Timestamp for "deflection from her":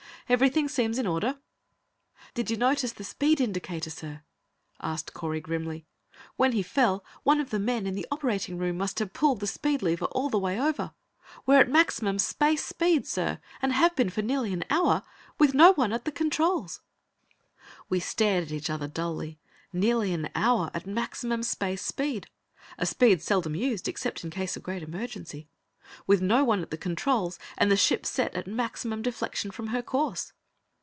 29.01-29.81